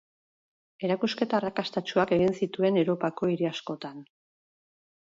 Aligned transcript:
Erakusketa 0.87 1.37
arrakastatsuak 1.41 2.15
egin 2.19 2.35
zituen 2.41 2.83
Europako 2.85 3.33
hiri 3.35 3.51
askotan. 3.55 4.05